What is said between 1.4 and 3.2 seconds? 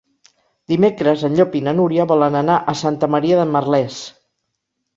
Llop i na Núria volen anar a Santa